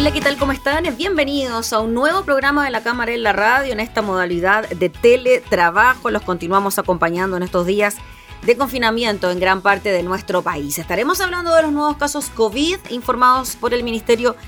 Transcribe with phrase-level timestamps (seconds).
[0.00, 0.38] Hola, ¿qué tal?
[0.38, 0.84] ¿Cómo están?
[0.96, 4.88] Bienvenidos a un nuevo programa de la Cámara en la Radio en esta modalidad de
[4.88, 6.10] teletrabajo.
[6.10, 7.96] Los continuamos acompañando en estos días
[8.40, 10.78] de confinamiento en gran parte de nuestro país.
[10.78, 14.38] Estaremos hablando de los nuevos casos COVID informados por el Ministerio de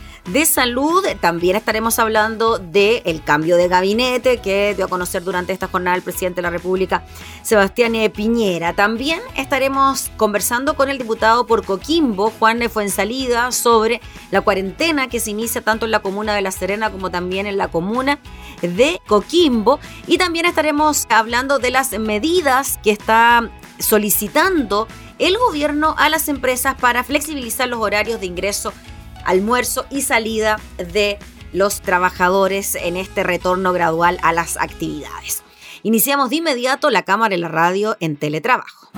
[0.47, 1.05] Salud.
[1.21, 6.03] También estaremos hablando del cambio de gabinete que dio a conocer durante esta jornada el
[6.03, 7.05] presidente de la República,
[7.43, 8.73] Sebastián Piñera.
[8.73, 14.01] También estaremos conversando con el diputado por Coquimbo, Juan de Fuensalida, sobre
[14.31, 17.57] la cuarentena que se inicia tanto en la comuna de La Serena como también en
[17.57, 18.19] la comuna
[18.61, 19.81] de Coquimbo.
[20.07, 24.87] Y también estaremos hablando de las medidas que está solicitando
[25.19, 28.73] el gobierno a las empresas para flexibilizar los horarios de ingreso
[29.25, 31.19] almuerzo y salida de
[31.53, 35.43] los trabajadores en este retorno gradual a las actividades.
[35.83, 38.91] Iniciamos de inmediato la cámara y la radio en teletrabajo.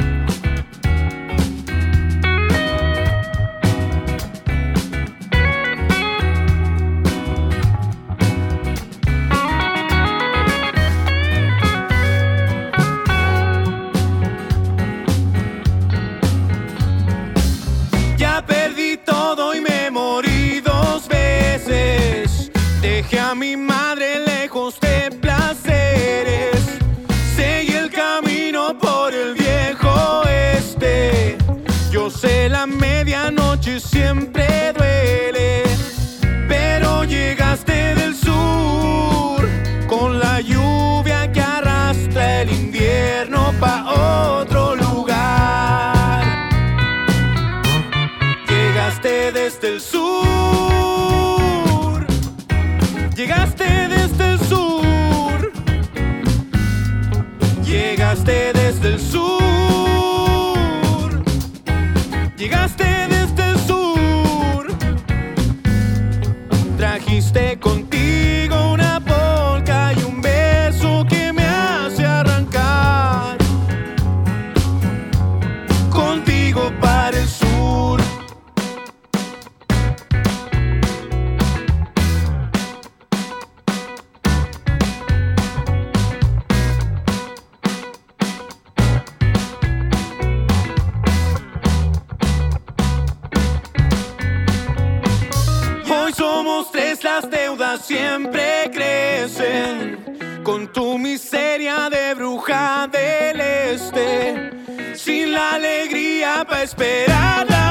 [100.44, 104.50] Con tu miseria de bruja del este.
[104.94, 107.63] Sin la alegría para esperar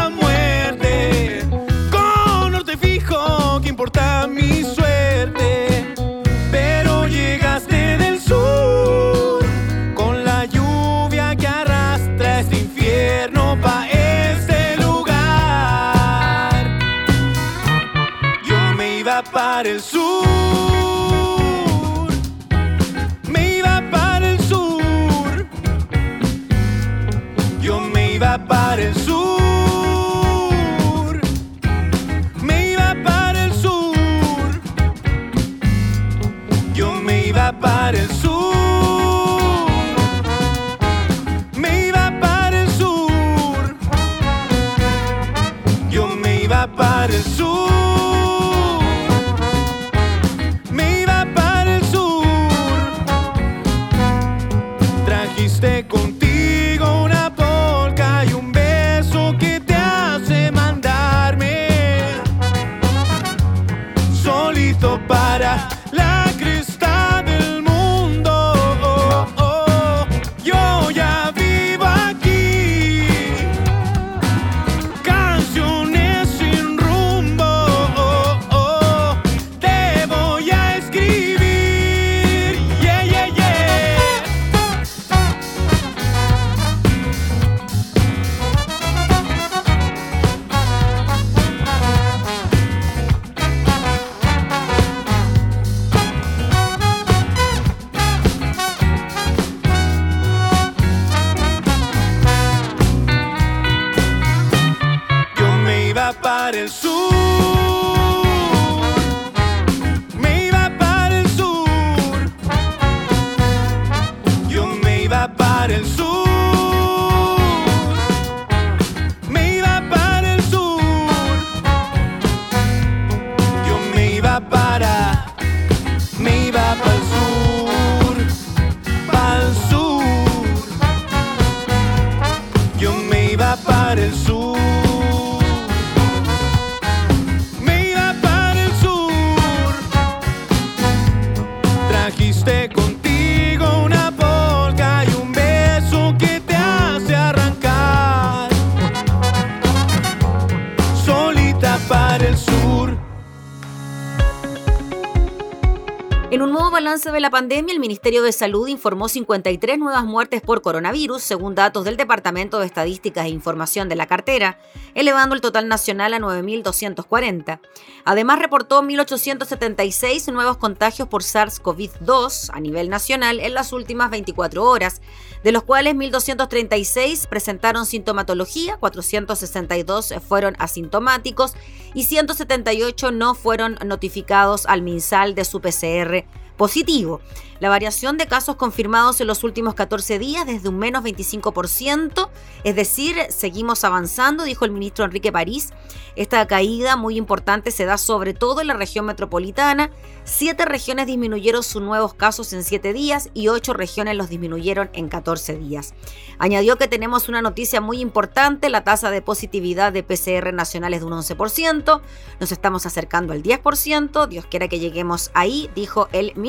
[157.03, 161.53] balance de la pandemia, el Ministerio de Salud informó 53 nuevas muertes por coronavirus, según
[161.53, 164.57] datos del Departamento de Estadísticas e Información de la cartera,
[164.93, 167.59] elevando el total nacional a 9.240.
[168.05, 175.01] Además, reportó 1.876 nuevos contagios por SARS-CoV-2 a nivel nacional en las últimas 24 horas,
[175.43, 181.53] de los cuales 1.236 presentaron sintomatología, 462 fueron asintomáticos
[181.93, 186.23] y 178 no fueron notificados al MinSal de su PCR
[186.57, 187.21] positivo.
[187.63, 192.29] La variación de casos confirmados en los últimos 14 días desde un menos 25%,
[192.65, 195.69] es decir, seguimos avanzando, dijo el ministro Enrique París.
[196.17, 199.91] Esta caída muy importante se da sobre todo en la región metropolitana.
[200.25, 205.07] Siete regiones disminuyeron sus nuevos casos en 7 días y ocho regiones los disminuyeron en
[205.07, 205.93] 14 días.
[206.39, 210.99] Añadió que tenemos una noticia muy importante, la tasa de positividad de PCR nacional es
[210.99, 212.01] de un 11%,
[212.39, 216.42] nos estamos acercando al 10%, Dios quiera que lleguemos ahí, dijo el ministro.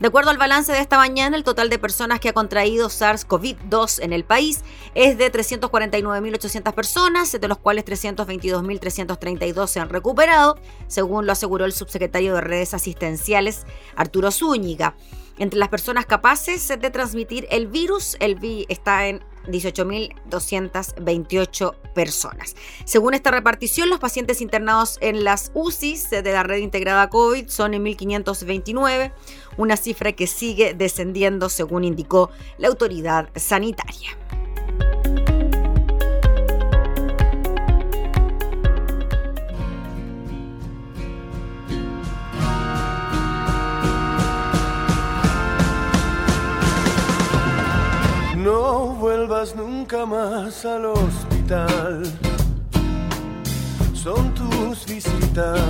[0.00, 4.02] De acuerdo al balance de esta mañana, el total de personas que ha contraído SARS-CoV-2
[4.02, 4.62] en el país
[4.94, 11.72] es de 349.800 personas, de los cuales 322.332 se han recuperado, según lo aseguró el
[11.72, 13.66] subsecretario de Redes Asistenciales,
[13.96, 14.96] Arturo Zúñiga.
[15.38, 22.56] Entre las personas capaces de transmitir el virus, el vi está en 18.228 personas.
[22.84, 27.74] Según esta repartición, los pacientes internados en las UCIs de la red integrada COVID son
[27.74, 29.12] en 1.529,
[29.56, 34.18] una cifra que sigue descendiendo según indicó la autoridad sanitaria.
[48.42, 52.02] No vuelvas nunca más al hospital.
[53.94, 55.60] Son tus visitas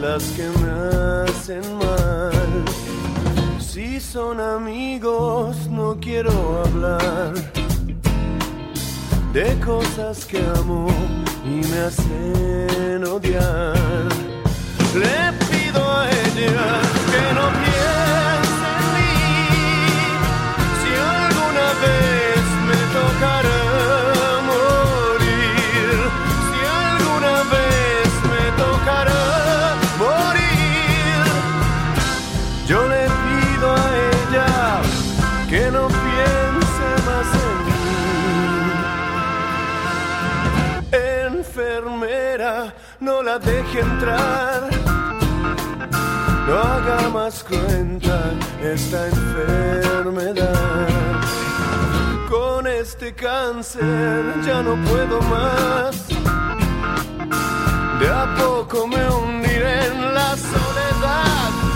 [0.00, 2.64] las que me hacen mal.
[3.60, 7.34] Si son amigos, no quiero hablar
[9.34, 10.88] de cosas que amo
[11.44, 14.08] y me hacen odiar.
[14.94, 16.81] Le pido a ella
[43.80, 44.70] entrar.
[46.46, 50.54] No haga más cuenta esta enfermedad.
[52.28, 56.08] Con este cáncer ya no puedo más.
[58.00, 60.36] De a poco me hundiré en la.
[60.36, 61.71] Soledad.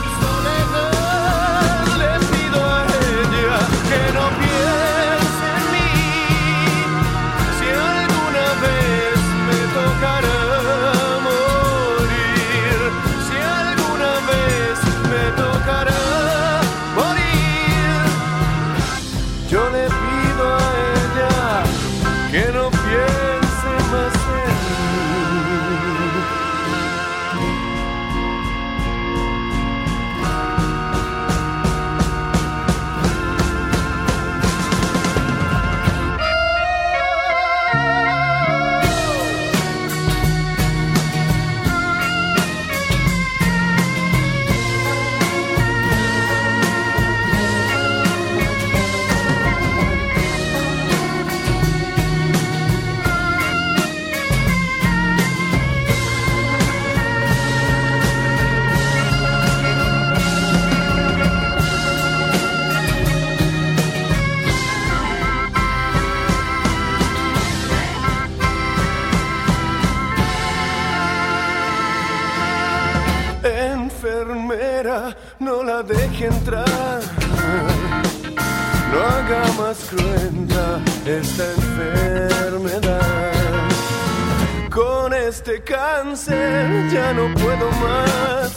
[86.24, 88.56] Ya no puedo más.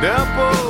[0.00, 0.61] De a poco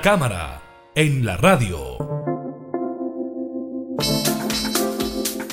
[0.00, 0.62] Cámara
[0.94, 1.96] en la radio.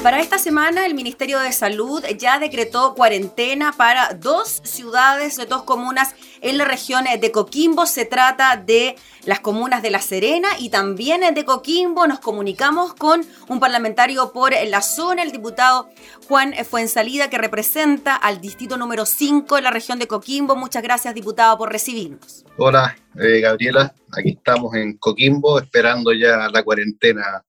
[0.01, 6.13] Para esta semana, el Ministerio de Salud ya decretó cuarentena para dos ciudades, dos comunas
[6.43, 7.85] en la región de Coquimbo.
[7.87, 8.95] Se trata de
[9.25, 12.05] las comunas de La Serena y también de Coquimbo.
[12.05, 15.89] Nos comunicamos con un parlamentario por la zona, el diputado
[16.27, 20.55] Juan Fuensalida, que representa al distrito número 5 en la región de Coquimbo.
[20.55, 22.45] Muchas gracias, diputado, por recibirnos.
[22.57, 23.95] Hola, eh, Gabriela.
[24.11, 27.43] Aquí estamos en Coquimbo esperando ya la cuarentena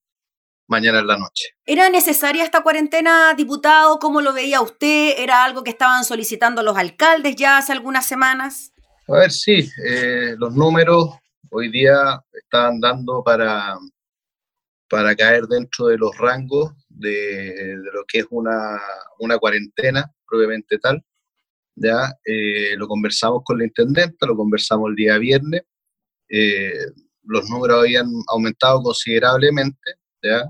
[0.66, 1.48] mañana en la noche.
[1.66, 3.98] ¿Era necesaria esta cuarentena, diputado?
[3.98, 5.14] ¿Cómo lo veía usted?
[5.18, 8.73] ¿Era algo que estaban solicitando los alcaldes ya hace algunas semanas?
[9.06, 11.10] A ver, sí, eh, los números
[11.50, 13.76] hoy día están dando para,
[14.88, 18.80] para caer dentro de los rangos de, lo que es una,
[19.18, 21.04] una cuarentena propiamente tal.
[21.74, 25.62] Ya eh, lo conversamos con la intendenta, lo conversamos el día viernes.
[26.30, 26.86] eh,
[27.24, 30.44] los números habían aumentado considerablemente, ¿ya?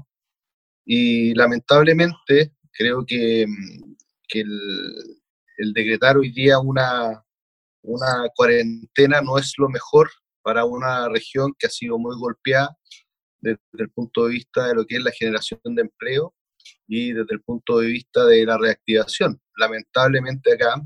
[0.85, 3.47] Y lamentablemente creo que,
[4.29, 7.24] que el decretar hoy día una,
[7.85, 10.11] una cuarentena no es lo mejor
[10.43, 12.77] para una región que ha sido muy golpeada
[13.41, 16.35] desde el punto de vista de lo que es la generación de empleo
[16.89, 19.39] y desde el punto de vista de la reactivación.
[19.57, 20.81] Lamentablemente acá,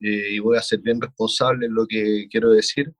[0.00, 2.92] eh, y voy a ser bien responsable en lo que quiero decir,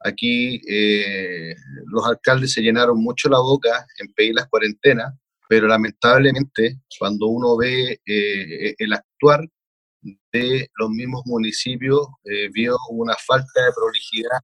[0.00, 1.54] aquí eh,
[1.86, 5.14] los alcaldes se llenaron mucho la boca en pedir las cuarentenas,
[5.48, 9.46] pero lamentablemente cuando uno ve eh, el actuar
[10.36, 14.38] de los mismos municipios, eh, vio una falta de prolijidad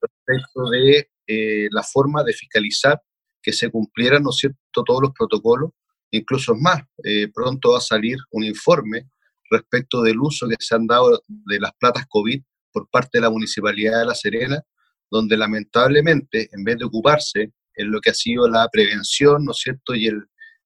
[0.00, 3.00] respecto de eh, la forma de fiscalizar
[3.42, 5.70] que se cumplieran, ¿no cierto?, todos los protocolos.
[6.10, 9.08] Incluso más, eh, pronto va a salir un informe
[9.50, 12.40] respecto del uso que se han dado de las platas COVID
[12.72, 14.62] por parte de la Municipalidad de La Serena,
[15.10, 19.58] donde lamentablemente, en vez de ocuparse en lo que ha sido la prevención, ¿no es
[19.58, 20.24] cierto?, y, el,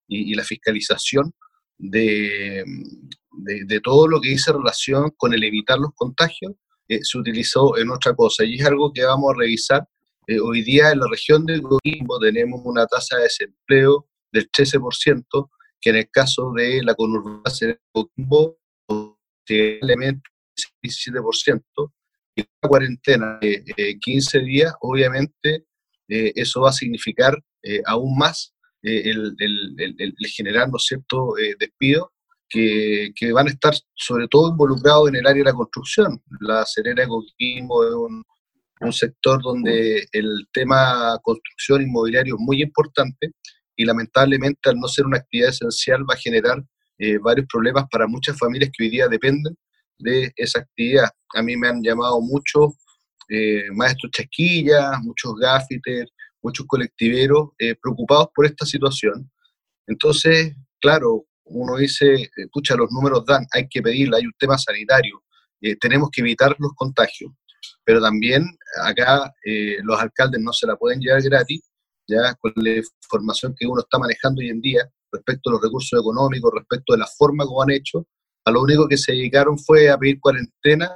[0.08, 1.32] y la fiscalización
[1.78, 2.64] de,
[3.34, 6.52] de, todo lo que dice relación con el evitar los contagios,
[6.88, 8.44] eh, se utilizó en otra cosa.
[8.44, 9.88] Y es algo que vamos a revisar.
[10.26, 15.50] Eh, hoy día en la región de Coquimbo tenemos una tasa de desempleo del 13%,
[15.80, 20.22] que en el caso de la conurbada de Coquimbo, posiblemente
[20.82, 21.62] 17%,
[22.34, 25.66] y una cuarentena de eh, 15 días, obviamente
[26.08, 27.38] eh, eso va a significar
[27.86, 32.11] aún más el, el, generar, ¿no es cierto?, despido
[32.52, 36.22] que, que, van a estar sobre todo involucrados en el área de la construcción.
[36.40, 38.22] La Serena de Coquimbo es un,
[38.80, 43.32] un sector donde el tema construcción inmobiliario es muy importante
[43.76, 46.62] y lamentablemente al no ser una actividad esencial va a generar
[46.98, 49.56] eh, varios problemas para muchas familias que hoy día dependen
[49.98, 51.08] de esa actividad.
[51.34, 52.74] A mí me han llamado muchos
[53.28, 56.10] eh, maestros chasquillas, muchos gaffiters,
[56.42, 59.30] muchos colectiveros eh, preocupados por esta situación.
[59.86, 65.22] Entonces, claro, uno dice, pucha, los números dan, hay que pedirla, hay un tema sanitario,
[65.80, 67.32] tenemos que evitar los contagios.
[67.84, 68.44] Pero también
[68.82, 69.32] acá
[69.82, 71.62] los alcaldes no se la pueden llevar gratis,
[72.08, 76.00] ya con la información que uno está manejando hoy en día respecto a los recursos
[76.00, 78.06] económicos, respecto de la forma como han hecho,
[78.44, 80.90] a lo único que se dedicaron fue a pedir cuarentena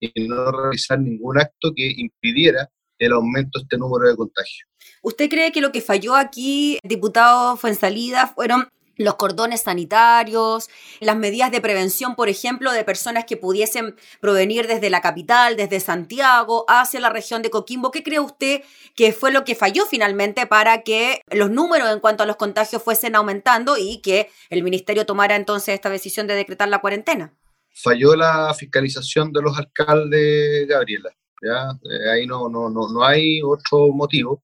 [0.00, 4.68] y no realizar ningún acto que impidiera el aumento de este número de contagios.
[5.02, 10.68] ¿Usted cree que lo que falló aquí, diputado, fue en salida, fueron los cordones sanitarios,
[11.00, 15.80] las medidas de prevención, por ejemplo, de personas que pudiesen provenir desde la capital, desde
[15.80, 17.90] Santiago, hacia la región de Coquimbo.
[17.90, 18.62] ¿Qué cree usted
[18.94, 22.82] que fue lo que falló finalmente para que los números en cuanto a los contagios
[22.82, 27.34] fuesen aumentando y que el ministerio tomara entonces esta decisión de decretar la cuarentena?
[27.74, 31.10] Falló la fiscalización de los alcaldes, Gabriela.
[31.42, 31.70] ¿ya?
[31.90, 34.42] Eh, ahí no, no, no, no hay otro motivo.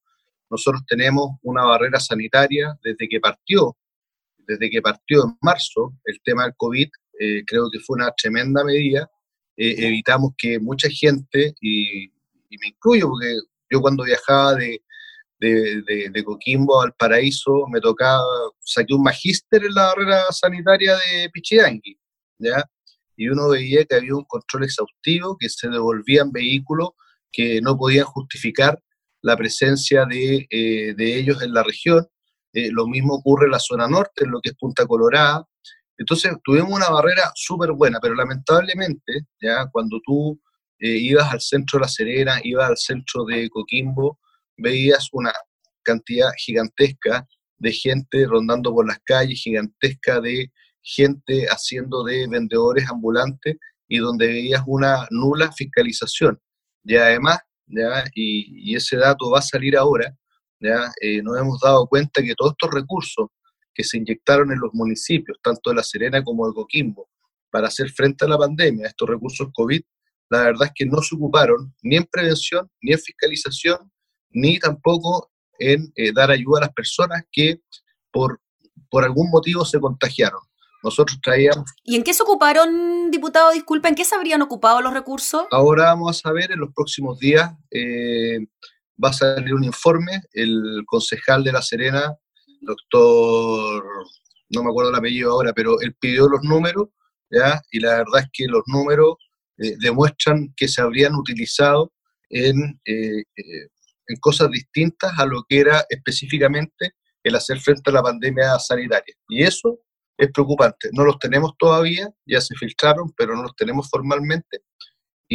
[0.49, 3.75] Nosotros tenemos una barrera sanitaria desde que partió
[4.47, 8.63] desde que partió en marzo el tema del COVID, eh, creo que fue una tremenda
[8.63, 9.09] medida.
[9.55, 12.11] Eh, evitamos que mucha gente, y,
[12.59, 13.35] me incluyo porque
[13.71, 14.81] yo cuando viajaba de,
[16.23, 18.23] Coquimbo al Paraíso me tocaba,
[18.59, 21.97] saqué un magíster en la barrera sanitaria de Pichidangui,
[22.37, 22.63] ¿ya?
[23.17, 26.91] Y uno veía que había un control exhaustivo, que se devolvían vehículos
[27.31, 28.79] que no podían justificar
[29.21, 32.07] la presencia de, eh, de ellos en la región
[32.53, 35.43] eh, lo mismo ocurre en la zona norte, en lo que es Punta Colorada.
[35.97, 40.39] Entonces tuvimos una barrera súper buena, pero lamentablemente, ya cuando tú
[40.79, 44.19] eh, ibas al centro de La Serena, ibas al centro de Coquimbo,
[44.57, 45.33] veías una
[45.81, 53.55] cantidad gigantesca de gente rondando por las calles, gigantesca de gente haciendo de vendedores ambulantes
[53.87, 56.39] y donde veías una nula fiscalización.
[56.83, 60.13] Y además, ya, y ese dato va a salir ahora,
[60.63, 60.91] ¿ya?
[61.01, 63.27] Eh, nos hemos dado cuenta que todos estos recursos
[63.73, 67.09] que se inyectaron en los municipios, tanto de La Serena como de Coquimbo,
[67.51, 69.81] para hacer frente a la pandemia, estos recursos COVID,
[70.29, 73.91] la verdad es que no se ocuparon ni en prevención, ni en fiscalización,
[74.31, 77.61] ni tampoco en eh, dar ayuda a las personas que
[78.11, 78.41] por,
[78.89, 80.41] por algún motivo se contagiaron.
[80.83, 81.71] Nosotros traíamos...
[81.83, 83.51] ¿Y en qué se ocuparon, diputado?
[83.51, 85.45] Disculpa, ¿en qué se habrían ocupado los recursos?
[85.51, 87.53] Ahora vamos a saber en los próximos días.
[87.71, 88.39] Eh,
[89.03, 92.15] va a salir un informe, el concejal de La Serena,
[92.61, 93.83] doctor,
[94.49, 96.89] no me acuerdo el apellido ahora, pero él pidió los números,
[97.29, 97.61] ¿ya?
[97.71, 99.15] y la verdad es que los números
[99.57, 101.91] eh, demuestran que se habrían utilizado
[102.29, 103.67] en, eh, eh,
[104.07, 109.15] en cosas distintas a lo que era específicamente el hacer frente a la pandemia sanitaria.
[109.29, 109.79] Y eso
[110.17, 110.89] es preocupante.
[110.91, 114.61] No los tenemos todavía, ya se filtraron, pero no los tenemos formalmente.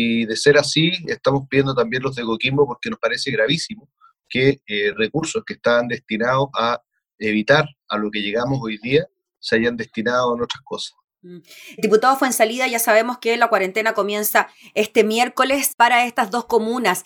[0.00, 3.88] Y de ser así, estamos pidiendo también los de Coquimbo porque nos parece gravísimo
[4.28, 6.80] que eh, recursos que estaban destinados a
[7.18, 9.08] evitar a lo que llegamos hoy día
[9.40, 10.96] se hayan destinado a otras cosas.
[11.22, 11.38] Mm.
[11.78, 17.04] Diputado Fuensalida, ya sabemos que la cuarentena comienza este miércoles para estas dos comunas.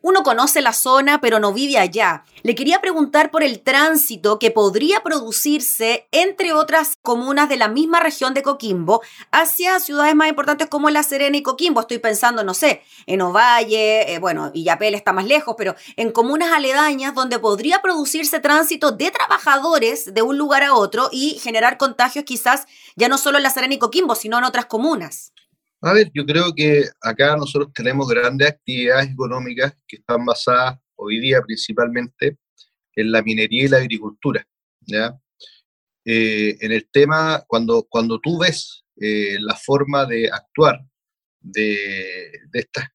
[0.00, 2.22] Uno conoce la zona, pero no vive allá.
[2.42, 7.98] Le quería preguntar por el tránsito que podría producirse entre otras comunas de la misma
[7.98, 11.80] región de Coquimbo hacia ciudades más importantes como La Serena y Coquimbo.
[11.80, 16.52] Estoy pensando, no sé, en Ovalle, eh, bueno, Villapel está más lejos, pero en comunas
[16.52, 22.24] aledañas donde podría producirse tránsito de trabajadores de un lugar a otro y generar contagios
[22.24, 25.32] quizás ya no solo en La Serena y Coquimbo, sino en otras comunas.
[25.80, 31.20] A ver, yo creo que acá nosotros tenemos grandes actividades económicas que están basadas hoy
[31.20, 32.36] día principalmente
[32.96, 34.44] en la minería y la agricultura.
[34.80, 35.16] ¿ya?
[36.04, 40.80] Eh, en el tema, cuando, cuando tú ves eh, la forma de actuar
[41.40, 42.88] de, estas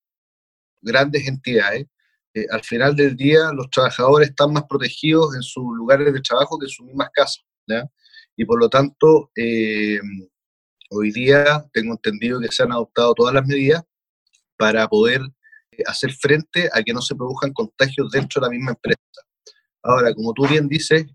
[0.82, 1.88] grandes entidades,
[2.34, 6.60] eh, al final del día los trabajadores están más protegidos en sus lugares de trabajo
[6.60, 7.46] que en sus mismas casas.
[7.66, 7.90] ¿ya?
[8.36, 9.32] Y por lo tanto,
[10.96, 13.82] Hoy día tengo entendido que se han adoptado todas las medidas
[14.58, 15.22] para poder
[15.72, 19.02] eh, hacer frente a que no se produzcan contagios dentro de la misma empresa.
[19.82, 21.08] Ahora, como tú bien dices,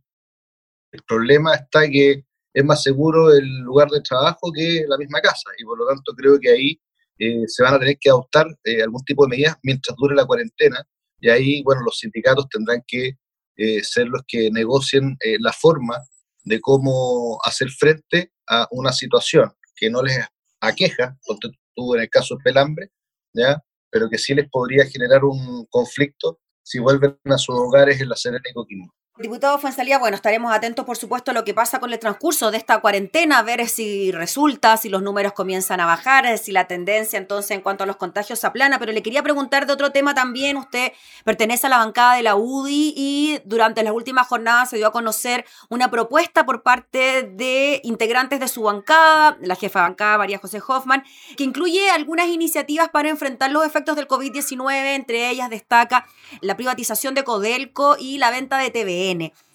[0.90, 5.48] el problema está que es más seguro el lugar de trabajo que la misma casa
[5.56, 6.80] y por lo tanto creo que ahí
[7.20, 10.26] eh, se van a tener que adoptar eh, algún tipo de medidas mientras dure la
[10.26, 10.84] cuarentena
[11.20, 13.12] y ahí, bueno, los sindicatos tendrán que
[13.82, 15.96] ser los que negocien la forma
[16.44, 20.18] de cómo hacer frente a una situación que no les
[20.60, 22.90] aqueja, porque tuvo en el caso del pelambre,
[23.32, 23.62] ¿ya?
[23.90, 28.16] pero que sí les podría generar un conflicto si vuelven a sus hogares en la
[28.16, 28.92] Serena y Coquimbo.
[29.20, 32.57] Diputado Fuenzalía, bueno, estaremos atentos, por supuesto, a lo que pasa con el transcurso de
[32.57, 37.18] esta cuarentena, a ver si resulta, si los números comienzan a bajar, si la tendencia
[37.18, 38.78] entonces en cuanto a los contagios se aplana.
[38.78, 40.57] Pero le quería preguntar de otro tema también.
[40.57, 40.92] Usted
[41.24, 44.92] pertenece a la bancada de la UDI y durante las últimas jornadas se dio a
[44.92, 50.62] conocer una propuesta por parte de integrantes de su bancada, la jefa bancada María José
[50.64, 51.02] Hoffman,
[51.37, 54.94] que incluye algunas iniciativas para enfrentar los efectos del COVID-19.
[54.94, 56.07] Entre ellas destaca
[56.40, 59.08] la privatización de Codelco y la venta de TVE.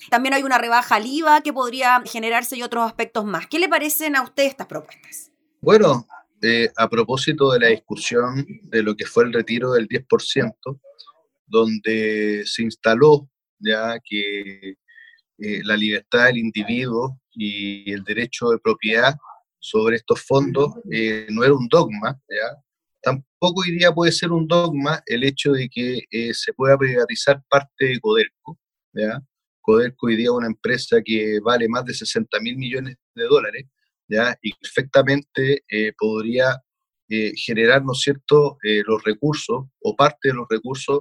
[0.10, 3.48] También hay una rebaja al IVA que podría generarse y otros aspectos más.
[3.48, 5.32] ¿Qué le parecen a usted estas propuestas?
[5.62, 6.06] Bueno,
[6.46, 10.78] eh, a propósito de la discusión de lo que fue el retiro del 10%,
[11.48, 14.76] donde se instaló ya que
[15.38, 19.16] eh, la libertad del individuo y el derecho de propiedad
[19.58, 22.62] sobre estos fondos eh, no era un dogma, ¿ya?
[23.02, 26.02] Tampoco hoy día puede ser un dogma el hecho de que
[26.34, 28.60] se pueda privatizar parte de Codelco,
[28.92, 29.22] ¿ya?
[29.64, 33.66] Codelco hoy día es una empresa que vale más de 60 mil millones de dólares,
[34.10, 34.38] ¿ya?
[34.42, 36.62] y perfectamente eh, podría
[37.08, 41.00] eh, generar, ¿no cierto?, eh, los recursos o parte de los recursos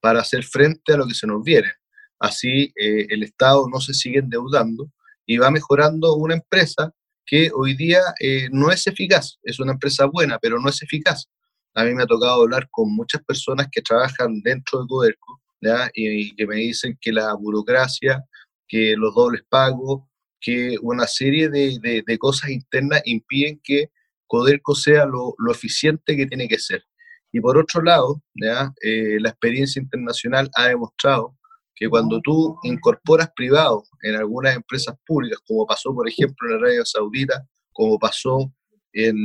[0.00, 1.70] para hacer frente a lo que se nos viene.
[2.18, 4.90] Así el Estado no se sigue endeudando
[5.26, 6.92] y va mejorando una empresa
[7.24, 8.00] que hoy día
[8.50, 11.30] no es eficaz, es una empresa buena, pero no es eficaz.
[11.74, 15.40] A mí me ha tocado hablar con muchas personas que trabajan dentro de Codelco
[15.94, 18.24] y, que me dicen que la burocracia,
[18.68, 20.02] que los dobles pagos,
[20.40, 23.90] que una serie de, de, cosas internas impiden que
[24.26, 26.84] Codelco sea lo, lo, eficiente que tiene que ser.
[27.32, 28.72] Y por otro lado, ¿ya?
[28.82, 31.36] Eh, la experiencia internacional ha demostrado
[31.74, 36.84] que cuando tú incorporas privados en algunas empresas públicas, como pasó por ejemplo en Arabia
[36.84, 38.52] Saudita, como pasó
[38.92, 39.16] en,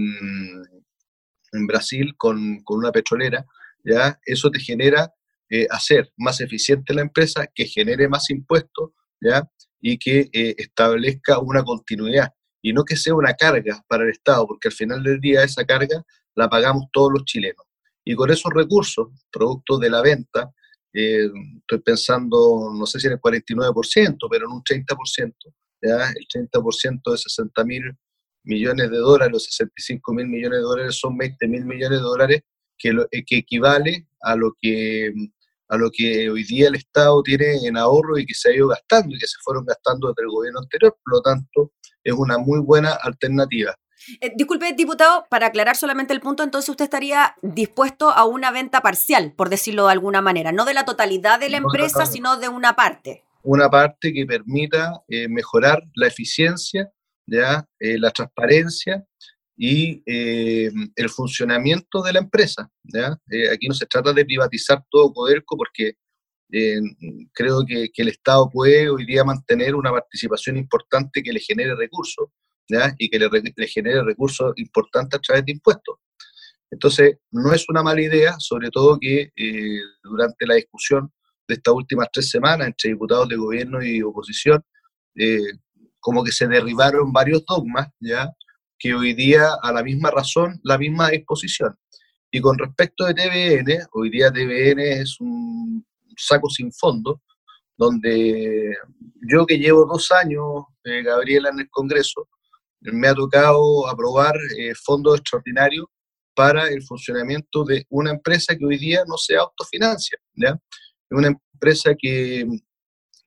[1.51, 3.45] en Brasil con, con, una petrolera,
[3.83, 4.17] ¿ya?
[4.25, 5.13] eso te genera
[5.49, 9.47] eh, hacer más eficiente la empresa, que genere más impuestos, ¿ya?
[9.79, 14.47] Y que eh, establezca una continuidad y no que sea una carga para el Estado,
[14.47, 16.03] porque al final del día esa carga
[16.33, 17.63] la pagamos todos los chilenos.
[18.03, 20.51] Y con esos recursos, producto de la venta,
[20.91, 21.29] eh,
[21.59, 25.33] estoy pensando, no sé si en el 49%, pero en un 30%,
[25.81, 26.09] ¿ya?
[26.09, 27.83] el 30% de 60 mil
[28.43, 32.41] millones de dólares, los 65 mil millones de dólares son 20 mil millones de dólares,
[32.77, 32.93] que,
[33.27, 35.13] que equivale a lo que
[35.67, 38.67] a lo que hoy día el Estado tiene en ahorro y que se ha ido
[38.67, 40.95] gastando y que se fueron gastando desde el gobierno anterior.
[41.03, 41.71] Por lo tanto,
[42.03, 43.75] es una muy buena alternativa.
[44.21, 48.81] Eh, disculpe, diputado, para aclarar solamente el punto, entonces usted estaría dispuesto a una venta
[48.81, 52.49] parcial, por decirlo de alguna manera, no de la totalidad de la empresa, sino de
[52.49, 53.23] una parte.
[53.41, 56.91] Una parte que permita eh, mejorar la eficiencia,
[57.25, 59.03] ya eh, la transparencia
[59.57, 62.69] y eh, el funcionamiento de la empresa.
[63.31, 65.93] Eh, aquí no se trata de privatizar todo Codelco porque
[66.51, 66.79] eh,
[67.33, 72.27] creo que, el Estado puede hoy día mantener una participación importante que le genere recursos
[72.97, 75.97] y que le, genere recursos importantes a través de impuestos.
[76.71, 79.31] Entonces, no es una mala idea, sobre todo que
[80.03, 81.11] durante la discusión
[81.47, 84.63] de estas últimas tres semanas entre diputados de gobierno y oposición,
[85.99, 88.31] como que se derribaron varios dogmas, ¿ya?
[88.77, 91.75] Que hoy día a la misma razón, la misma disposición.
[92.31, 95.85] Y con respecto de TVN, hoy día TVN es un
[96.17, 97.21] saco sin fondo,
[97.77, 98.75] donde
[99.29, 102.27] yo que llevo dos años, eh, Gabriela, en el Congreso,
[102.81, 105.85] me ha tocado aprobar eh, fondos extraordinarios
[106.33, 110.59] para el funcionamiento de una empresa que hoy día no se autofinancia, ¿ya?
[111.09, 112.45] Una empresa que,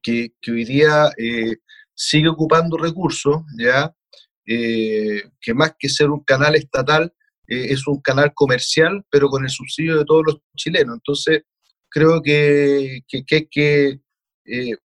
[0.03, 1.57] que, hoy día eh,
[1.95, 3.93] sigue ocupando recursos, ¿ya?
[4.51, 7.13] Eh, que más que ser un canal estatal,
[7.47, 10.95] eh, es un canal comercial, pero con el subsidio de todos los chilenos.
[10.95, 11.43] Entonces,
[11.91, 14.01] creo que, hay que
[14.47, 14.77] eh,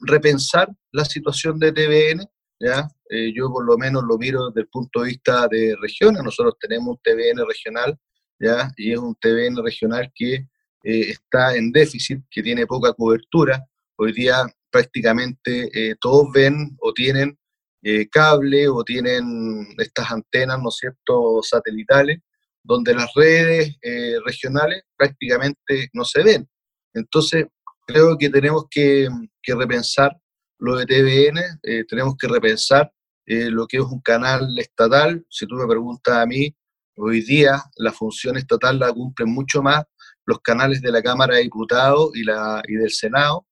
[0.00, 2.26] repensar la situación de TVN.
[2.58, 2.88] ¿ya?
[3.34, 6.22] yo por lo menos lo miro desde el punto de vista de regiones.
[6.24, 7.96] Nosotros tenemos un TVN regional,
[8.40, 8.72] ¿ya?
[8.76, 10.46] y es un TVN regional que
[10.82, 13.64] está en déficit, que tiene poca cobertura.
[13.96, 17.36] Hoy día prácticamente todos ven o tienen
[17.82, 22.20] eh, cable o tienen estas antenas, ¿no es cierto?, satelitales,
[22.62, 26.48] donde las redes eh, regionales prácticamente no se ven.
[26.94, 27.46] Entonces,
[27.86, 29.08] creo que tenemos que,
[29.46, 30.16] repensar
[30.58, 32.92] lo de TVN, eh, tenemos que repensar
[33.24, 35.24] lo que es un canal estatal.
[35.30, 36.54] Si tú me preguntas a mí,
[36.96, 39.84] hoy día la función estatal la cumplen mucho más
[40.26, 43.46] los canales de la Cámara de Diputados y, la, y del Senado,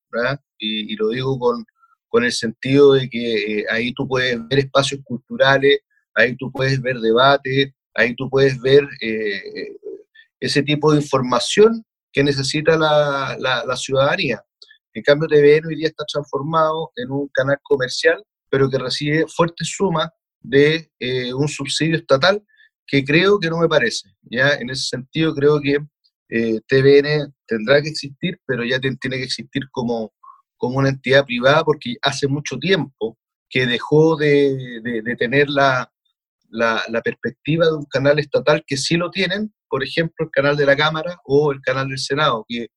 [0.59, 1.65] y, lo digo con,
[2.11, 5.79] con el sentido de que eh, ahí tú puedes ver espacios culturales,
[6.15, 9.77] ahí tú puedes ver debate, ahí tú puedes ver eh,
[10.41, 14.43] ese tipo de información que necesita la, la, ciudadanía.
[14.93, 19.73] En cambio, TVN hoy día está transformado en un canal comercial, pero que recibe fuertes
[19.77, 20.09] sumas
[20.41, 22.43] de eh, un subsidio estatal
[22.87, 24.11] que creo que no me parece.
[24.23, 24.55] ¿ya?
[24.55, 25.79] En ese sentido, creo que
[26.31, 30.13] eh, TVN tendrá que existir, pero ya tiene que existir como,
[30.61, 33.17] como una entidad privada porque hace mucho tiempo
[33.49, 35.91] que dejó de, de, tener la,
[36.51, 40.57] la, la, perspectiva de un canal estatal que sí lo tienen, por ejemplo, el canal
[40.57, 42.69] de la Cámara o el canal del Senado, que,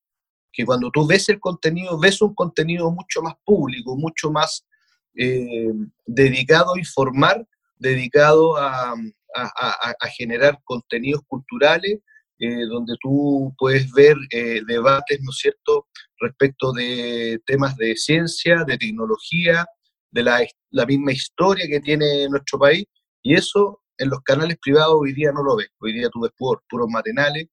[0.50, 4.66] que cuando tú ves el contenido, ves un contenido mucho más público, mucho más
[5.14, 5.70] eh,
[6.06, 8.94] dedicado a informar, dedicado a,
[9.34, 12.00] a, generar contenidos culturales,
[12.38, 15.88] eh, donde tú puedes ver eh, debates, ¿no es cierto?,
[16.20, 19.66] respecto de temas de ciencia, de tecnología,
[20.10, 22.84] de la, la misma historia que tiene nuestro país,
[23.22, 25.68] y eso en los canales privados hoy día no lo ves.
[25.80, 27.46] Hoy día tú ves puros matinales,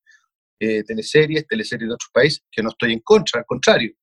[0.60, 3.94] eh, teleseries, teleseries de otros países, que no estoy en contra, al contrario.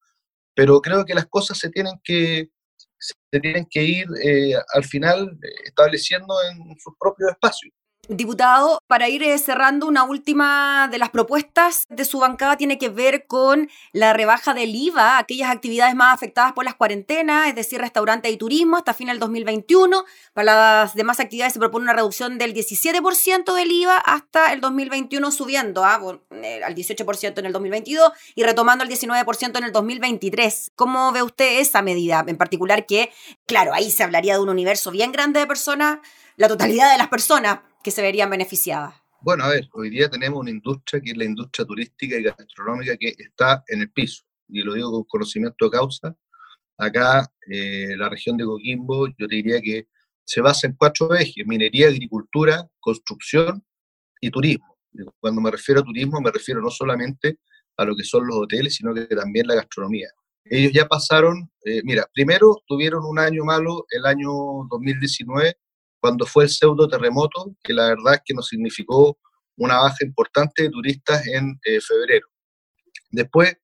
[0.55, 2.51] Pero creo que las cosas se tienen que,
[2.99, 7.73] se tienen que ir eh, al final estableciendo en sus propios espacios.
[8.11, 12.89] Diputado, para ir eh, cerrando, una última de las propuestas de su bancada tiene que
[12.89, 17.79] ver con la rebaja del IVA, aquellas actividades más afectadas por las cuarentenas, es decir,
[17.79, 20.07] restaurante y turismo, hasta fin del 2021.
[20.33, 20.45] Para
[20.81, 25.85] las demás actividades se propone una reducción del 17% del IVA hasta el 2021, subiendo
[25.85, 26.01] ¿ah?
[26.31, 30.71] eh, al 18% en el 2022 y retomando al 19% en el 2023.
[30.77, 32.25] ¿Cómo ve usted esa medida?
[32.27, 33.13] En particular que,
[33.45, 35.99] claro, ahí se hablaría de un universo bien grande de personas,
[36.37, 38.95] la totalidad de las personas que se verían beneficiadas?
[39.23, 42.99] Bueno, a ver, hoy día tenemos una industria que es la industria turística y gastronómica
[42.99, 46.15] que está en el piso, y lo digo con conocimiento de causa.
[46.77, 49.89] Acá, eh, la región de Coquimbo, yo diría que
[50.23, 53.65] se basa en cuatro ejes, minería, agricultura, construcción
[54.21, 54.77] y turismo.
[55.19, 57.39] Cuando me refiero a turismo, me refiero no solamente
[57.79, 60.11] a lo que son los hoteles, sino que también la gastronomía.
[60.45, 64.29] Ellos ya pasaron, eh, mira, primero tuvieron un año malo, el año
[64.69, 65.57] 2019,
[66.01, 69.19] cuando fue el pseudo terremoto, que la verdad es que nos significó
[69.57, 72.27] una baja importante de turistas en eh, febrero.
[73.11, 73.57] Después,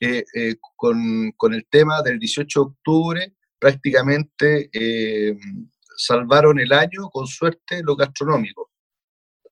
[0.00, 4.70] eh, eh, con, con, el tema del 18 de octubre, prácticamente
[5.96, 8.70] salvaron el año con suerte lo gastronómico.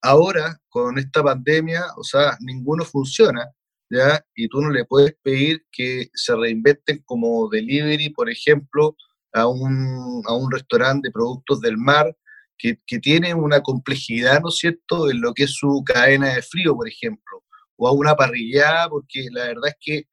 [0.02, 3.50] Ahora, con esta pandemia, o sea, ninguno funciona,
[3.90, 4.24] ¿ya?
[4.34, 8.94] Y tú no le puedes pedir que se reinventen como delivery, por ejemplo,
[9.32, 12.16] a un, a un restaurante de productos del mar,
[12.58, 16.74] que, tiene una complejidad, ¿no es cierto?, en lo que es su cadena de frío,
[16.74, 17.44] por ejemplo,
[17.76, 20.04] o a una parrillada, porque la verdad es que,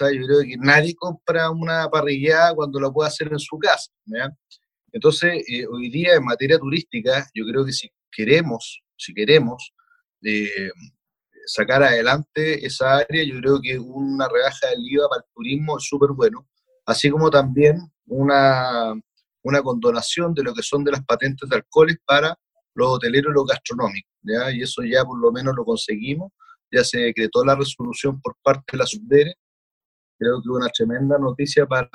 [0.00, 3.90] o yo creo que nadie compra una parrillada cuando la puede hacer en su casa,
[4.92, 9.72] Entonces, eh, hoy día en materia turística, yo creo que si queremos, si queremos
[10.22, 10.70] eh,
[11.46, 15.84] sacar adelante esa área, yo creo que una rebaja del IVA para el turismo es
[15.84, 16.46] súper bueno,
[16.86, 18.94] así como también una,
[19.44, 22.36] una condonación de lo que son de las patentes de alcoholes para
[22.74, 24.50] los hoteleros y los gastronómicos, ¿ya?
[24.50, 26.32] y eso ya por lo menos lo conseguimos,
[26.72, 29.34] ya se decretó la resolución por parte de la Subdere,
[30.18, 31.88] creo que una tremenda noticia para,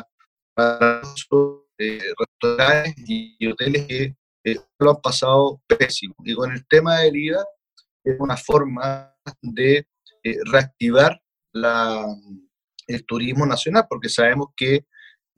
[0.54, 6.16] para los eh, restaurantes y hoteles que eh, lo han pasado pésimo.
[6.24, 7.44] Y con el tema del IVA,
[8.04, 9.88] es una forma de
[10.24, 11.22] eh, reactivar
[11.54, 12.06] la,
[12.88, 14.86] el turismo nacional, porque sabemos que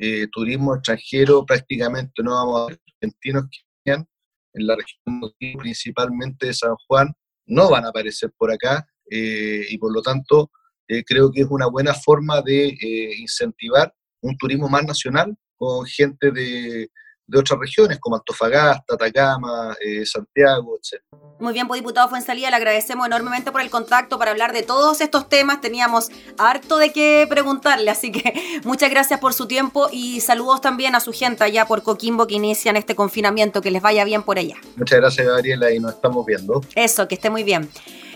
[0.04, 3.44] eh, turismo extranjero prácticamente no vamos a ver argentinos
[3.84, 7.14] que en la región principalmente de San Juan
[7.46, 10.50] no van a aparecer por acá eh, y por lo tanto
[10.88, 12.76] eh, creo que es una buena forma de
[13.20, 16.90] incentivar un turismo más nacional con gente de,
[17.32, 21.02] de otras regiones como Antofagasta, Atacama, eh, Santiago, etc.
[21.40, 25.00] Muy bien, pues diputado Fuensalía, le agradecemos enormemente por el contacto para hablar de todos
[25.00, 25.62] estos temas.
[25.62, 30.94] Teníamos harto de qué preguntarle, así que muchas gracias por su tiempo y saludos también
[30.94, 33.62] a su gente allá por Coquimbo que inician este confinamiento.
[33.62, 34.58] Que les vaya bien por allá.
[34.76, 36.62] Muchas gracias, Gabriela, y nos estamos viendo.
[36.76, 37.70] Eso, que esté muy bien.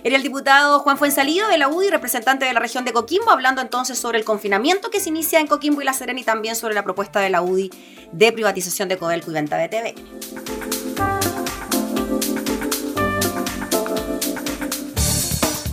[0.05, 3.59] Era el diputado Juan Fuensalido de la UDI, representante de la región de Coquimbo, hablando
[3.59, 6.75] entonces sobre el confinamiento que se inicia en Coquimbo y La Serena y también sobre
[6.75, 7.71] la propuesta de la UDI
[8.11, 9.95] de privatización de Codelco y venta de TV.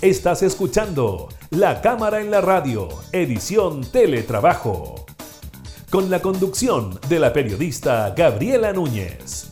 [0.00, 5.04] Estás escuchando La Cámara en la Radio, edición Teletrabajo,
[5.90, 9.51] con la conducción de la periodista Gabriela Núñez.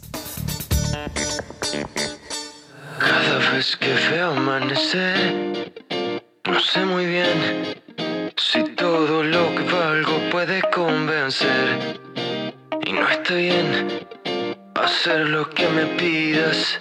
[3.00, 5.72] Cada vez que veo amanecer,
[6.44, 7.74] no sé muy bien
[8.36, 11.98] si todo lo que valgo puede convencer.
[12.84, 14.06] Y no está bien
[14.74, 16.78] hacer lo que me pidas.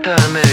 [0.00, 0.49] matarme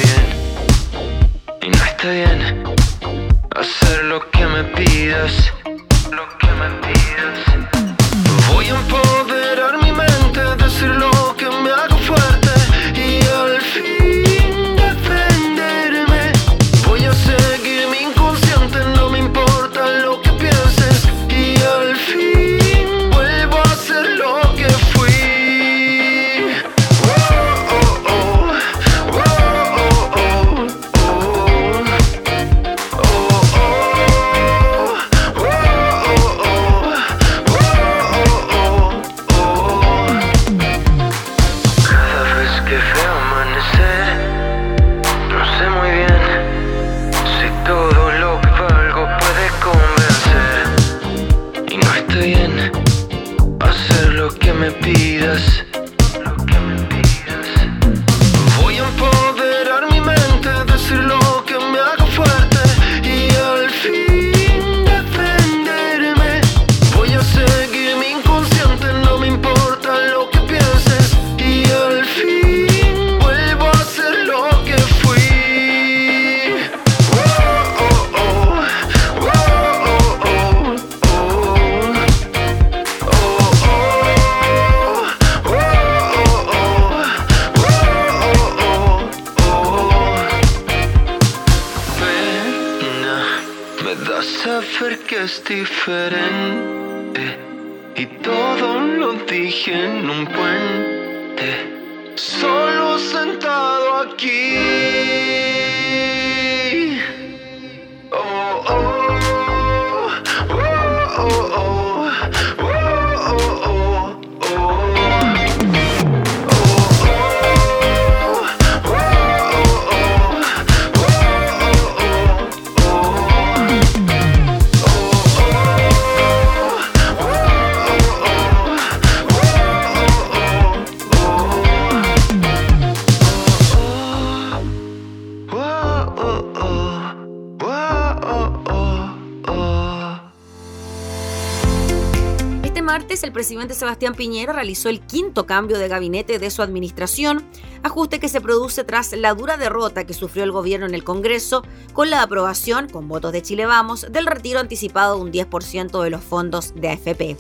[143.38, 147.46] presidente Sebastián Piñera realizó el quinto cambio de gabinete de su administración,
[147.84, 151.62] ajuste que se produce tras la dura derrota que sufrió el gobierno en el Congreso
[151.94, 156.10] con la aprobación, con votos de Chile Vamos, del retiro anticipado de un 10% de
[156.10, 157.38] los fondos de AFP.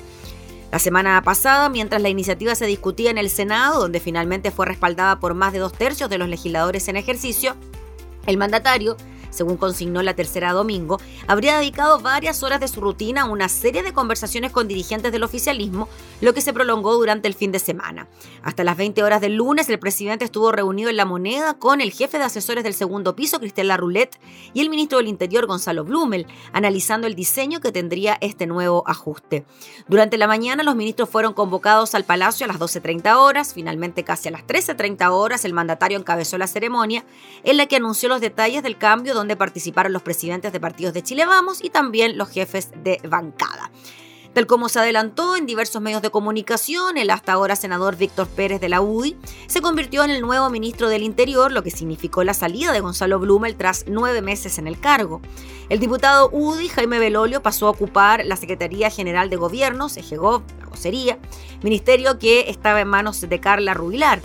[0.71, 5.19] La semana pasada, mientras la iniciativa se discutía en el Senado, donde finalmente fue respaldada
[5.19, 7.55] por más de dos tercios de los legisladores en ejercicio,
[8.27, 8.97] el mandatario
[9.37, 13.83] según consignó la tercera domingo, habría dedicado varias horas de su rutina a una serie
[13.83, 15.87] de conversaciones con dirigentes del oficialismo,
[16.21, 18.07] lo que se prolongó durante el fin de semana.
[18.43, 21.91] Hasta las 20 horas del lunes, el presidente estuvo reunido en La Moneda con el
[21.91, 24.17] jefe de asesores del segundo piso, Cristel Larroulet,
[24.53, 29.45] y el ministro del Interior, Gonzalo Blumel, analizando el diseño que tendría este nuevo ajuste.
[29.87, 33.53] Durante la mañana, los ministros fueron convocados al Palacio a las 12.30 horas.
[33.53, 37.05] Finalmente, casi a las 13.30 horas, el mandatario encabezó la ceremonia
[37.43, 41.03] en la que anunció los detalles del cambio donde participaron los presidentes de partidos de
[41.03, 43.71] Chile Vamos y también los jefes de bancada.
[44.37, 48.61] Tal como se adelantó en diversos medios de comunicación, el hasta ahora senador Víctor Pérez
[48.61, 52.35] de la UDI se convirtió en el nuevo ministro del Interior, lo que significó la
[52.35, 55.21] salida de Gonzalo Blumel tras nueve meses en el cargo.
[55.69, 60.67] El diputado UDI, Jaime Belolio, pasó a ocupar la Secretaría General de Gobierno, SEGEGOV, la
[60.67, 61.17] vocería,
[61.63, 64.21] ministerio que estaba en manos de Carla Rubilar.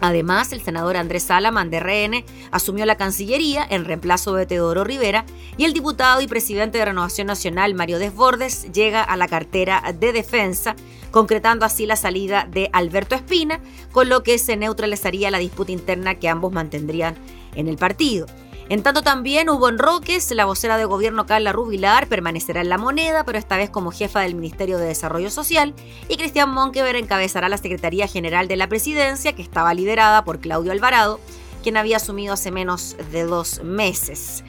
[0.00, 5.24] Además, el senador Andrés Salaman de RN asumió la Cancillería en reemplazo de Teodoro Rivera
[5.56, 10.12] y el diputado y presidente de Renovación Nacional Mario Desbordes llega a la cartera de
[10.12, 10.76] Defensa,
[11.10, 16.16] concretando así la salida de Alberto Espina, con lo que se neutralizaría la disputa interna
[16.16, 17.16] que ambos mantendrían
[17.54, 18.26] en el partido.
[18.68, 23.22] En tanto también Hugo Enroques, la vocera de gobierno Carla Rubilar, permanecerá en la moneda,
[23.22, 25.72] pero esta vez como jefa del Ministerio de Desarrollo Social,
[26.08, 30.72] y Cristian Monkever encabezará la Secretaría General de la Presidencia, que estaba liderada por Claudio
[30.72, 31.20] Alvarado,
[31.62, 34.42] quien había asumido hace menos de dos meses.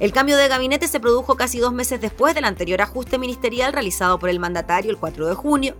[0.00, 4.18] El cambio de gabinete se produjo casi dos meses después del anterior ajuste ministerial realizado
[4.18, 5.76] por el mandatario el 4 de junio,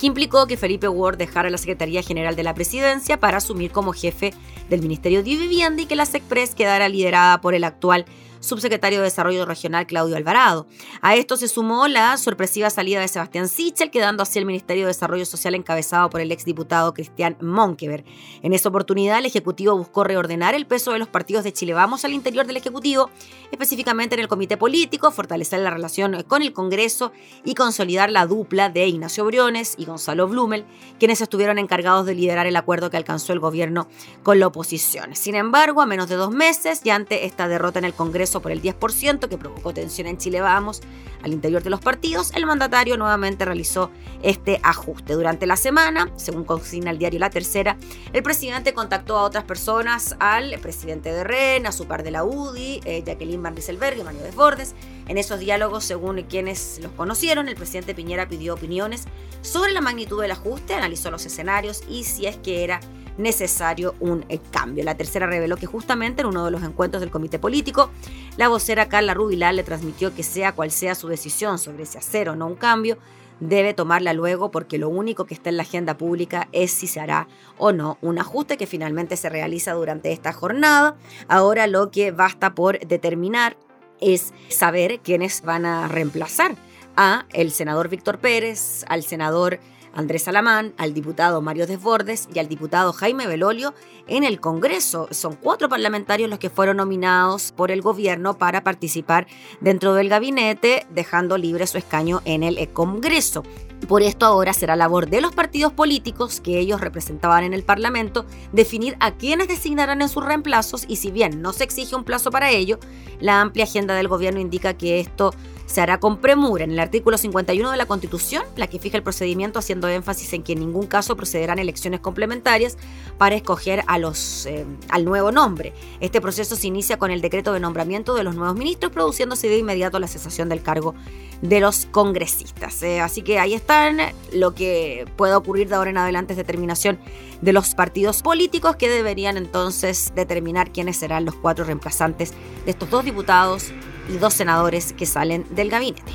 [0.00, 3.92] que implicó que Felipe Ward dejara la Secretaría General de la Presidencia para asumir como
[3.92, 4.32] jefe
[4.70, 8.06] del Ministerio de Vivienda y que la SECPRES quedara liderada por el actual
[8.40, 10.66] subsecretario de Desarrollo Regional Claudio Alvarado.
[11.00, 14.88] A esto se sumó la sorpresiva salida de Sebastián Sichel, quedando así el Ministerio de
[14.88, 18.04] Desarrollo Social encabezado por el exdiputado Cristian Monkever.
[18.42, 22.04] En esa oportunidad, el Ejecutivo buscó reordenar el peso de los partidos de Chile Vamos
[22.04, 23.10] al interior del Ejecutivo,
[23.52, 27.12] específicamente en el Comité Político, fortalecer la relación con el Congreso
[27.44, 30.64] y consolidar la dupla de Ignacio Briones y Gonzalo Blumel,
[30.98, 33.88] quienes estuvieron encargados de liderar el acuerdo que alcanzó el gobierno
[34.22, 35.14] con la oposición.
[35.14, 38.52] Sin embargo, a menos de dos meses y ante esta derrota en el Congreso por
[38.52, 40.80] el 10% que provocó tensión en Chile Vamos
[41.22, 43.90] al interior de los partidos, el mandatario nuevamente realizó
[44.22, 45.14] este ajuste.
[45.14, 47.76] Durante la semana, según consigna el diario La Tercera,
[48.12, 52.24] el presidente contactó a otras personas, al presidente de REN, a su par de la
[52.24, 54.74] UDI, eh, Jacqueline Van Rieselberg y Mario Desbordes.
[55.08, 59.04] En esos diálogos, según quienes los conocieron, el presidente Piñera pidió opiniones
[59.42, 62.80] sobre la magnitud del ajuste, analizó los escenarios y si es que era
[63.20, 64.84] necesario un eh, cambio.
[64.84, 67.90] La tercera reveló que justamente en uno de los encuentros del comité político,
[68.36, 72.28] la vocera Carla Rubilar le transmitió que sea cual sea su decisión sobre si hacer
[72.28, 72.98] o no un cambio,
[73.40, 77.00] debe tomarla luego porque lo único que está en la agenda pública es si se
[77.00, 77.26] hará
[77.58, 80.96] o no un ajuste que finalmente se realiza durante esta jornada.
[81.26, 83.56] Ahora lo que basta por determinar
[84.00, 86.54] es saber quiénes van a reemplazar
[86.96, 89.58] a el senador Víctor Pérez, al senador
[89.94, 93.74] Andrés Salamán, al diputado Mario Desbordes y al diputado Jaime Belolio
[94.06, 95.08] en el Congreso.
[95.10, 99.26] Son cuatro parlamentarios los que fueron nominados por el gobierno para participar
[99.60, 103.42] dentro del gabinete, dejando libre su escaño en el Congreso.
[103.88, 108.26] Por esto ahora será labor de los partidos políticos que ellos representaban en el Parlamento
[108.52, 112.30] definir a quienes designarán en sus reemplazos y si bien no se exige un plazo
[112.30, 112.78] para ello,
[113.20, 115.32] la amplia agenda del gobierno indica que esto
[115.70, 119.04] se hará con premura en el artículo 51 de la Constitución, la que fija el
[119.04, 122.76] procedimiento haciendo énfasis en que en ningún caso procederán elecciones complementarias
[123.18, 125.72] para escoger a los, eh, al nuevo nombre.
[126.00, 129.58] Este proceso se inicia con el decreto de nombramiento de los nuevos ministros, produciéndose de
[129.58, 130.96] inmediato la cesación del cargo
[131.40, 132.82] de los congresistas.
[132.82, 133.98] Eh, así que ahí están
[134.32, 136.98] lo que pueda ocurrir de ahora en adelante es determinación
[137.42, 142.90] de los partidos políticos que deberían entonces determinar quiénes serán los cuatro reemplazantes de estos
[142.90, 143.72] dos diputados
[144.10, 146.12] y dos senadores que salen del gabinete.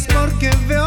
[0.00, 0.81] Porque veo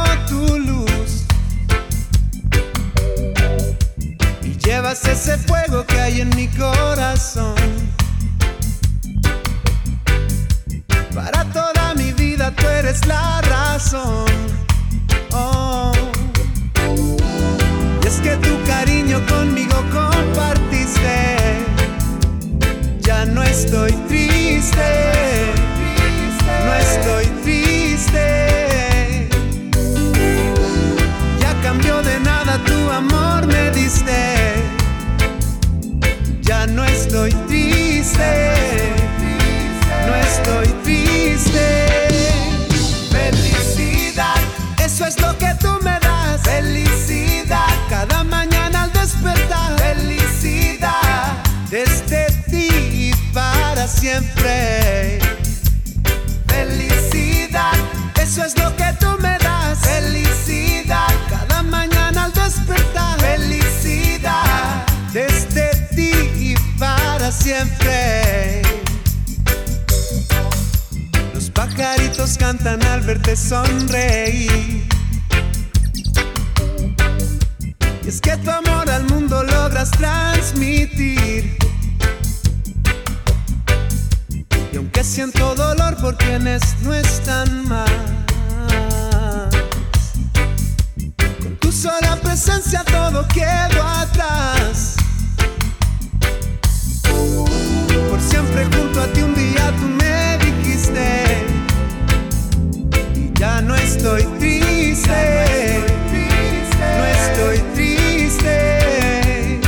[71.33, 74.87] Los pajaritos cantan al verte sonreír.
[78.03, 81.55] Y es que tu amor al mundo logras transmitir.
[85.05, 87.89] siento dolor por quienes no están más.
[91.41, 94.64] Con tu sola presencia todo quedó atrás.
[98.55, 101.07] pregunto a ti, un día tú me dijiste,
[103.13, 105.83] y ya no estoy triste,
[106.97, 109.59] no estoy triste.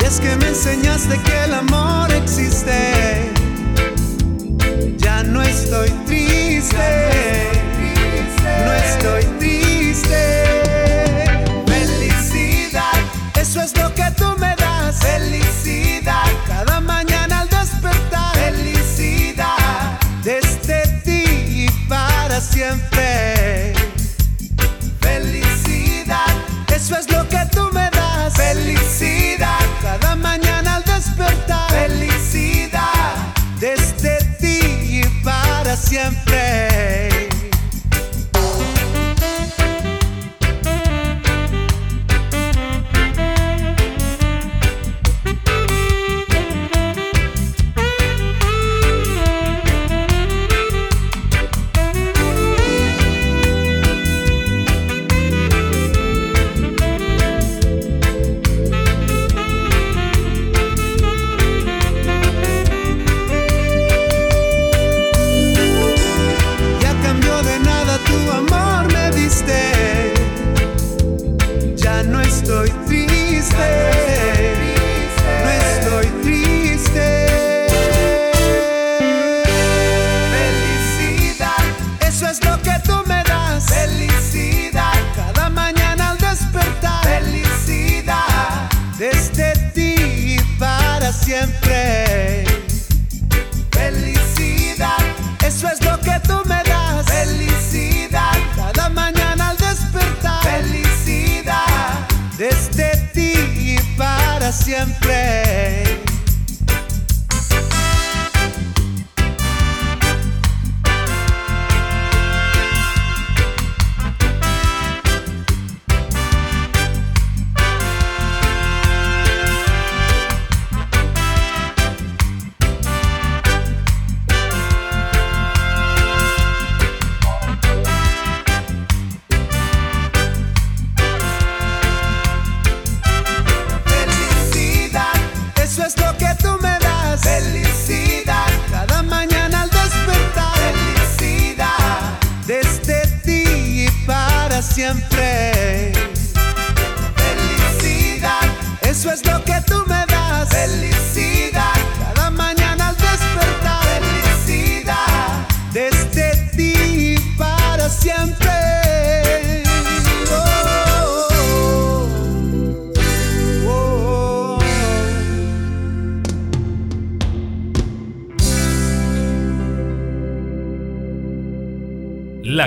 [0.00, 3.30] Y es que me enseñaste que el amor existe,
[4.98, 7.11] ya no estoy triste.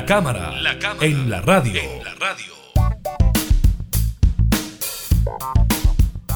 [0.05, 0.53] Cámara,
[1.01, 1.81] en la radio.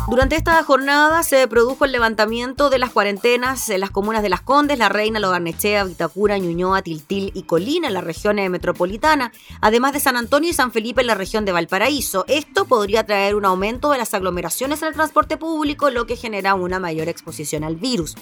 [0.09, 4.41] Durante esta jornada se produjo el levantamiento de las cuarentenas en las comunas de Las
[4.41, 9.99] Condes, La Reina, Logarnechea, Vitacura, Ñuñoa, Tiltil y Colina en la región metropolitana, además de
[9.99, 12.25] San Antonio y San Felipe en la región de Valparaíso.
[12.27, 16.55] Esto podría traer un aumento de las aglomeraciones en el transporte público, lo que genera
[16.55, 18.15] una mayor exposición al virus.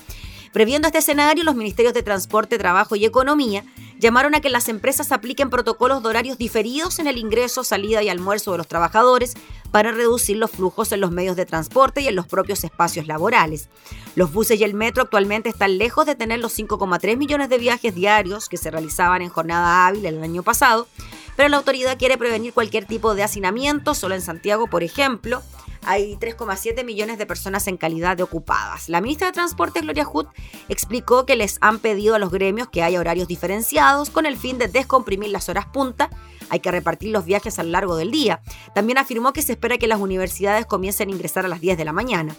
[0.53, 3.63] Previendo este escenario, los ministerios de Transporte, Trabajo y Economía
[3.99, 8.09] llamaron a que las empresas apliquen protocolos de horarios diferidos en el ingreso, salida y
[8.09, 9.33] almuerzo de los trabajadores
[9.71, 13.69] para reducir los flujos en los medios de transporte y en los propios espacios laborales.
[14.15, 17.93] Los buses y el metro actualmente están lejos de tener los 5,3 millones de viajes
[17.93, 20.87] diarios que se realizaban en jornada hábil el año pasado,
[21.35, 23.93] pero la autoridad quiere prevenir cualquier tipo de hacinamiento.
[23.93, 25.43] Solo en Santiago, por ejemplo,
[25.87, 28.89] hay 3,7 millones de personas en calidad de ocupadas.
[28.89, 30.27] La ministra de Transporte, Gloria Hood,
[30.67, 34.57] explicó que les han pedido a los gremios que haya horarios diferenciados con el fin
[34.57, 36.09] de descomprimir las horas punta.
[36.49, 38.41] Hay que repartir los viajes a lo largo del día.
[38.75, 41.85] También afirmó que se espera que las universidades comiencen a ingresar a las 10 de
[41.85, 42.35] la mañana.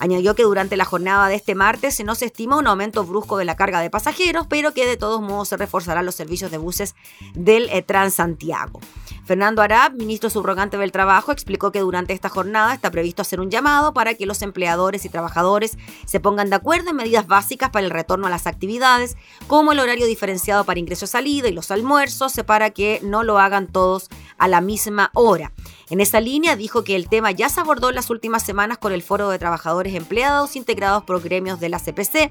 [0.00, 3.44] Añadió que durante la jornada de este martes no se estima un aumento brusco de
[3.44, 6.94] la carga de pasajeros, pero que de todos modos se reforzarán los servicios de buses
[7.34, 8.80] del eh, Transantiago.
[9.24, 13.50] Fernando Arab, ministro subrogante del Trabajo, explicó que durante esta jornada está previsto hacer un
[13.50, 15.76] llamado para que los empleadores y trabajadores
[16.06, 19.80] se pongan de acuerdo en medidas básicas para el retorno a las actividades, como el
[19.80, 24.60] horario diferenciado para ingreso-salida y los almuerzos, para que no lo hagan todos a la
[24.60, 25.52] misma hora.
[25.90, 28.92] En esa línea dijo que el tema ya se abordó en las últimas semanas con
[28.92, 32.30] el Foro de Trabajadores Empleados integrados por gremios de la CPC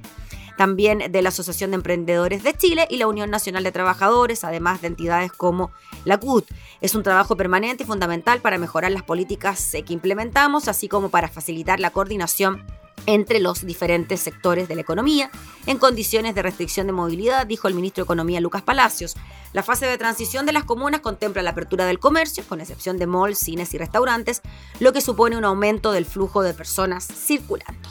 [0.57, 4.81] también de la Asociación de Emprendedores de Chile y la Unión Nacional de Trabajadores, además
[4.81, 5.71] de entidades como
[6.03, 6.45] la CUT.
[6.81, 11.29] Es un trabajo permanente y fundamental para mejorar las políticas que implementamos, así como para
[11.29, 12.65] facilitar la coordinación
[13.05, 15.29] entre los diferentes sectores de la economía
[15.65, 19.15] en condiciones de restricción de movilidad, dijo el ministro de Economía Lucas Palacios.
[19.53, 23.07] La fase de transición de las comunas contempla la apertura del comercio, con excepción de
[23.07, 24.41] malls, cines y restaurantes,
[24.79, 27.89] lo que supone un aumento del flujo de personas circulando.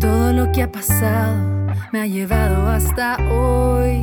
[0.00, 4.02] Todo lo que ha pasado me ha llevado hasta hoy.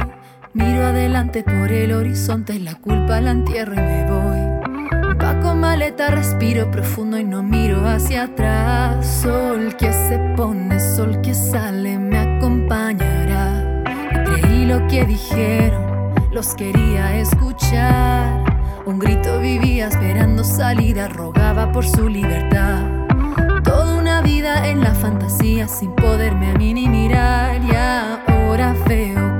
[0.53, 5.17] Miro adelante por el horizonte, la culpa la entierro y me voy.
[5.17, 9.03] Paco maleta, respiro profundo y no miro hacia atrás.
[9.23, 13.83] Sol que se pone, sol que sale, me acompañará.
[14.25, 18.43] creí lo que dijeron los quería escuchar.
[18.85, 22.83] Un grito vivía esperando salida, rogaba por su libertad.
[23.63, 27.59] Toda una vida en la fantasía sin poderme a mí ni mirar.
[27.63, 29.32] Y ahora veo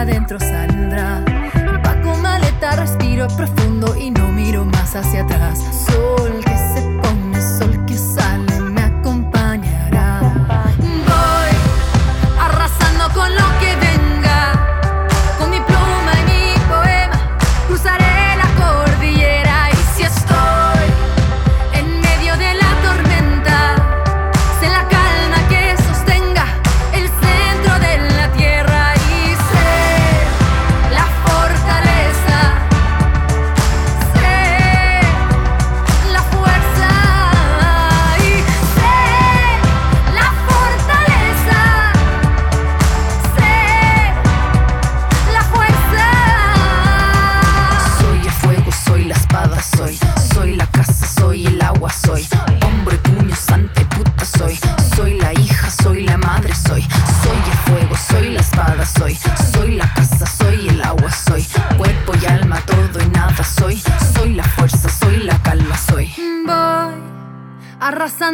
[0.00, 1.22] adentro saldrá.
[1.54, 5.58] Empaco maleta, respiro profundo y no miro más hacia atrás.
[5.86, 6.49] Sol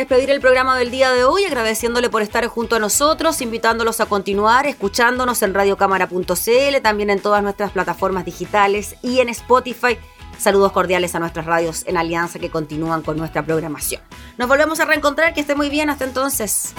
[0.00, 4.06] Despedir el programa del día de hoy, agradeciéndole por estar junto a nosotros, invitándolos a
[4.06, 9.98] continuar escuchándonos en radiocámara.cl, también en todas nuestras plataformas digitales y en Spotify.
[10.38, 14.00] Saludos cordiales a nuestras radios en Alianza que continúan con nuestra programación.
[14.38, 16.74] Nos volvemos a reencontrar, que esté muy bien, hasta entonces.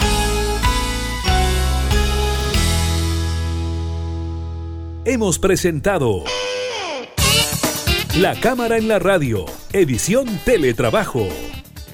[5.05, 6.23] Hemos presentado
[8.17, 11.27] La Cámara en la Radio, edición Teletrabajo.